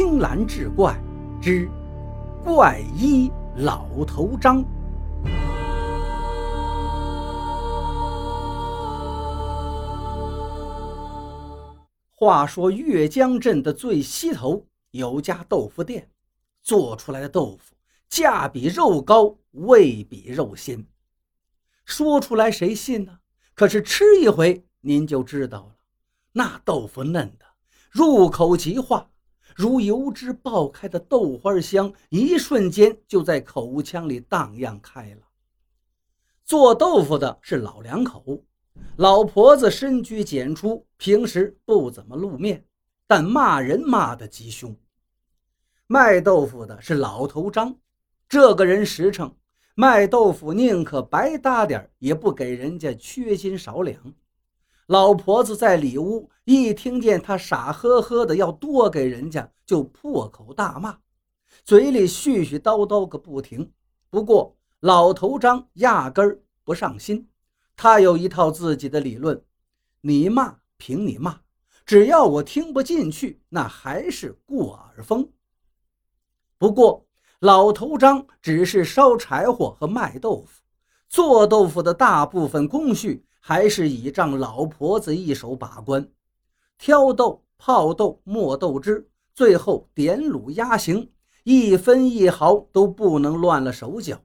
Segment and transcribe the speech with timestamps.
[0.00, 0.96] 青蓝志怪
[1.42, 1.68] 之
[2.44, 4.64] 怪医老头张。
[12.14, 16.08] 话说岳江镇的最西头有家豆腐店，
[16.62, 17.74] 做出来的豆腐
[18.08, 20.86] 价比肉高，味比肉鲜。
[21.84, 23.18] 说出来谁信呢？
[23.52, 25.74] 可是吃一回您就知道了，
[26.30, 27.44] 那豆腐嫩的，
[27.90, 29.10] 入口即化，
[29.58, 35.22] 如油脂爆开的豆花香，一瞬间就在口腔里荡漾开了。
[36.44, 38.44] 做豆腐的是老两口。
[38.98, 42.64] 老婆子深居简出，平时不怎么露面，
[43.04, 44.76] 但骂人骂得极凶。
[45.88, 47.76] 卖豆腐的是老头张，
[48.28, 49.34] 这个人实诚，
[49.74, 54.14] 卖豆腐宁可白搭点，也不给人家缺斤少两。
[54.88, 60.96] 老婆子在里屋一听见他傻呵呵的要多给人家，就破口大骂，
[61.62, 63.70] 嘴里絮絮叨叨个不停。
[64.08, 67.28] 不过老头张压根儿不上心。
[67.76, 69.44] 他有一套自己的理论，
[70.00, 71.40] 你骂凭你骂，
[71.84, 75.28] 只要我听不进去，那还是过耳风。
[76.56, 77.06] 不过
[77.40, 80.62] 老头张只是烧柴火和卖豆腐，
[81.10, 86.08] 做豆腐的大部分工序还是倚仗老婆子一手把关，
[86.76, 91.10] 挑豆、泡豆、磨豆汁，最后点卤压形，
[91.44, 94.20] 一分一毫都不能乱了手脚。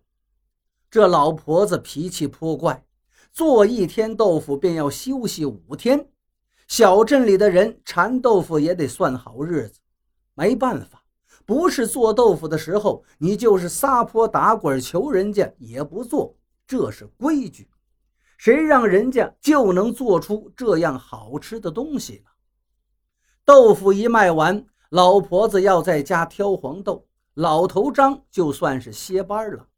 [0.90, 2.86] 这老婆子脾气颇怪。
[3.32, 6.08] 做一天豆腐便要休息五天，
[6.68, 9.80] 小镇里的人馋豆腐也得算好日子。
[10.36, 11.04] 没办法，
[11.44, 16.36] 不是做豆腐的时候，你就是撒泼打滚求人家也不做，
[16.68, 17.68] 这是规矩。
[18.44, 22.32] 谁让人家就能做出这样好吃的东西呢？
[23.46, 29.70] 豆腐一卖完，老婆子要在家挑黄豆，老头张就算是歇班了。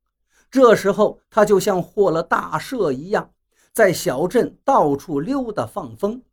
[0.49, 3.29] 这时候他就像获了大赦一样。
[3.71, 6.23] 在小镇到处溜达放风，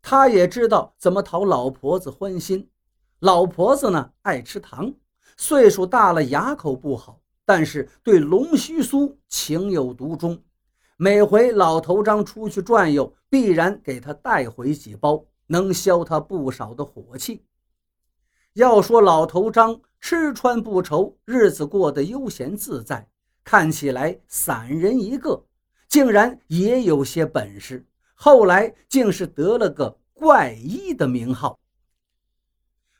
[0.00, 2.70] 他也知道怎么讨老婆子欢心。
[3.18, 4.94] 老婆子呢爱吃糖，
[5.36, 10.40] 岁数大了牙口不好，但是对龙须酥情有独钟。
[10.96, 17.44] 每回老头张出去转悠，必然给他带回几包，能消他不少的火气。
[18.54, 23.08] 要说老头张吃穿不愁，日子过得悠闲自在，
[23.42, 25.44] 看起来散人一个。
[25.88, 31.58] 竟然也有些本事，后来竟是得了个怪医的名号。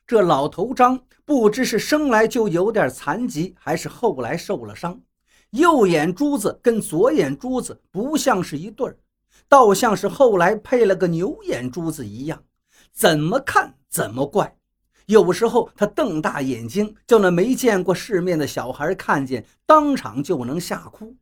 [0.05, 5.01] 这老头张不知是生来就有点残疾，还是后来受了伤，
[5.53, 8.97] 右眼珠子跟左眼珠子不像是一对儿，
[9.47, 12.43] 倒像是后来配了个牛眼珠子一样，
[12.91, 14.57] 怎么看怎么怪。
[15.05, 21.15] 有时候他瞪大眼睛，叫那没见过世面的小孩看见，当场就能吓哭。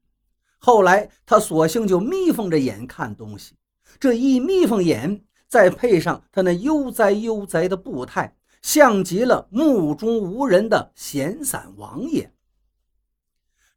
[0.60, 3.56] 后来他索性就眯缝着眼看东西，
[4.00, 12.32] 这一眯缝眼，再配上他那悠哉悠哉的步态，像极了目中无人的闲散王爷。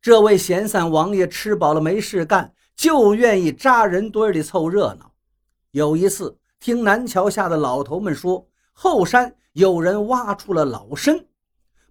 [0.05, 5.11] 这位闲散王爷吃饱了没事干，就愿意扎人堆里凑热闹。
[5.71, 11.19] 有一次，听南桥下的老头们说，后山有人挖出了老参，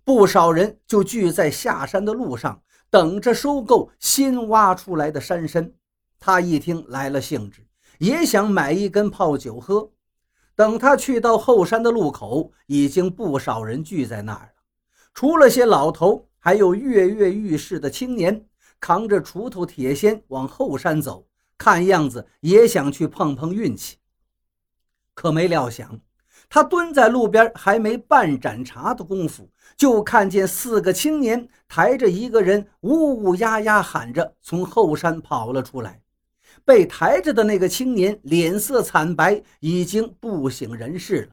[0.03, 2.62] 不少人就聚在下山的路上。
[2.91, 5.73] 等着收购新挖出来的山参，
[6.19, 7.66] 他一听来了兴致，
[7.97, 9.90] 也想买一根泡酒喝。
[10.56, 14.62] 等他去到后山的路口，已经不少人聚在那儿了。
[15.16, 18.45] 除了些老头，还有跃跃欲试的青年，
[18.77, 21.25] 扛着锄头、铁锨往后山走，
[21.57, 23.95] 看样子也想去碰碰运气。
[25.13, 26.01] 可没料想。
[26.49, 36.01] 他蹲在路边，还没半盏茶的功夫，就看见四个青年抬着一个人，呜呜呀呀喊着从后山跑了出来。
[36.65, 41.29] 被抬着的那个青年脸色惨白，已经不省人事了。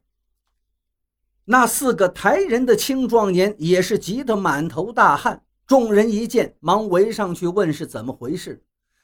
[1.51, 5.43] 那四个抬人的青壮年也是急得满头大汗。
[5.67, 8.63] 众人一见，忙围上去问是怎么回事。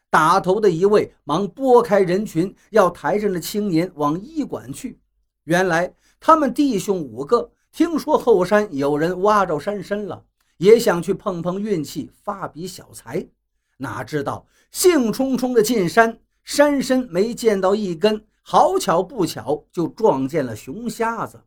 [0.10, 4.98] 打头的一位忙拨开人群，要抬着那青年往医馆去。
[5.44, 5.94] 原来。
[6.22, 10.24] 他们弟兄五个听说后山有人挖着山参了，
[10.56, 13.28] 也想去碰碰运气，发笔小财。
[13.78, 21.42] 哪知道兴冲冲的进山，山参没见到一根，好巧不巧就撞见了熊瞎子。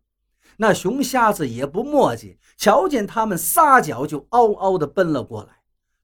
[0.63, 5.49] 那熊瞎子也不墨迹，瞧见他们撒脚就嗷嗷地奔了过来。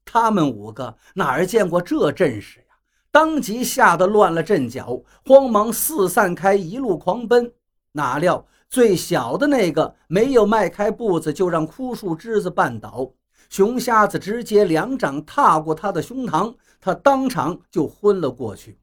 [0.03, 2.65] 他们五个哪儿见过这阵势呀？
[3.11, 7.53] 当即吓得乱了阵脚，慌忙四散开，一路狂奔。
[7.91, 13.11] 哪料最小的那个没有迈开步子，就让枯树枝子绊倒。
[13.49, 18.79] 熊瞎子直接两掌踏过他的胸膛，他当场就昏了过去。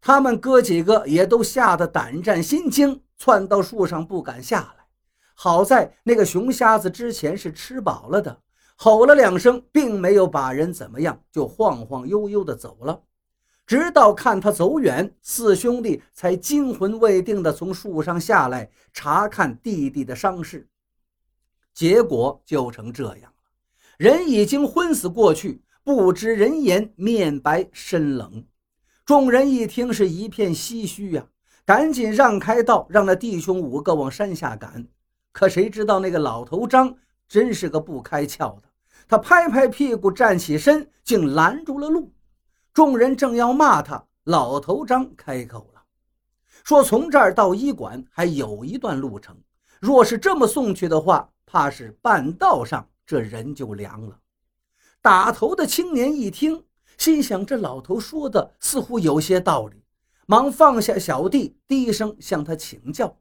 [0.00, 4.77] 他们哥几个也都吓得胆战心惊，窜到树上不敢下来。
[5.40, 8.40] 好在那个熊瞎子之前是吃饱了的，
[8.74, 13.00] 吼了两声，并没有把人怎么样，就晃晃悠悠的走了。
[13.64, 20.68] 直到看他走远，四兄弟才惊魂未定地从树上下来查看弟弟的伤势。
[21.72, 23.32] 结果就成这样了，
[23.96, 28.44] 人已经昏死过去，不知人言，面白身冷。
[29.04, 31.24] 众人一听是一片唏嘘呀，
[31.64, 34.88] 赶紧让开道，让那弟兄五个往山下赶。
[35.38, 36.92] 可谁知道那个老头张
[37.28, 38.62] 真是个不开窍的，
[39.06, 42.12] 他拍拍屁股站起身，竟拦住了路。
[42.74, 45.82] 众人正要骂他，老头张开口了，
[46.64, 49.36] 说：“从这儿到医馆还有一段路程，
[49.78, 54.18] 若是这么送去的话，怕是半道上这人就凉了。”
[55.00, 56.64] 打头的青年一听，
[56.96, 59.84] 心想：这老头说的似乎有些道理，
[60.26, 63.16] 忙放下小弟，低声向他请教。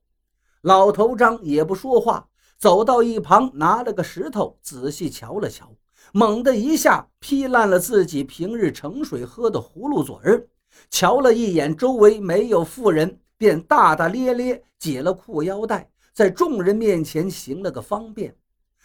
[0.61, 2.27] 老头张也不说话，
[2.57, 5.71] 走到一旁，拿了个石头，仔细瞧了瞧。
[6.13, 10.47] 猛地一下劈烂了自己平日盛水喝的葫芦嘴儿，
[10.89, 18.35] 瞧了一眼周围没有妇人，便大大咧咧解了裤腰带，在众人面前行了个方便。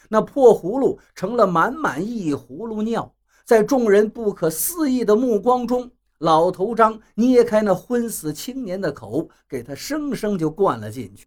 [0.09, 3.15] 那破葫芦成了满满一葫芦尿，
[3.45, 5.89] 在众人不可思议的目光中，
[6.19, 11.25] 老头张捏开那昏死青年的口，给他生生就灌了进去。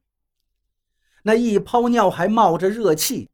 [1.26, 3.28] 那一泡尿还冒着热气。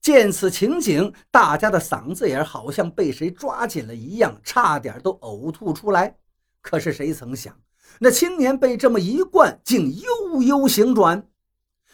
[0.00, 6.16] 见此情景，大家的嗓子眼好像被谁抓紧了一样，差点都呕吐出来。
[6.60, 7.60] 可是谁曾想，
[7.98, 11.28] 那青年被这么一灌，竟悠悠醒转。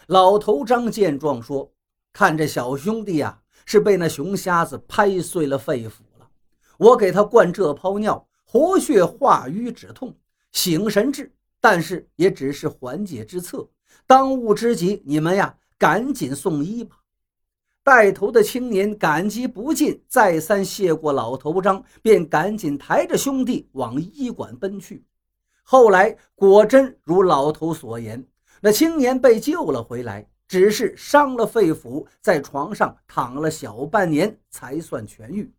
[0.08, 1.72] 老头张见状说
[2.12, 6.28] ：“看这小兄弟呀，是被那熊瞎子拍碎了肺腑了。
[6.76, 10.14] 我给他灌这泡尿，活血化瘀止痛，
[10.52, 13.66] 醒神治，但是也只是缓解之策。
[14.06, 16.96] 当务之急，你们呀，赶紧送医吧。”
[17.84, 25.04] 带头的青年感激不尽，再三谢过老头张，便赶紧抬着兄弟往医馆奔去。
[25.62, 28.26] 后来果真如老头所言，
[28.60, 35.50] 那青年被救了回来，只是伤了肺腑，在床上躺了小半年才算痊愈。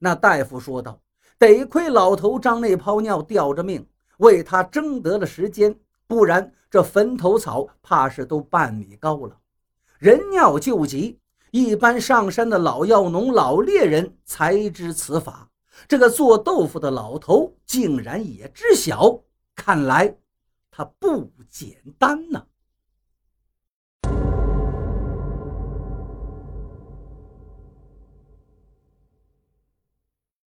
[0.00, 1.00] 那大夫说道
[1.38, 3.86] ：“得亏老头张那泡尿吊着命，
[4.18, 5.76] 为他争得了时间，
[6.08, 9.38] 不然这坟头草怕是都半米高了。
[10.00, 11.20] 人尿救急。”
[11.50, 15.48] 一般上山的老药农、老猎人才知此法，
[15.88, 19.22] 这个做豆腐的老头竟然也知晓，
[19.56, 20.14] 看来
[20.70, 22.44] 他不简单呐。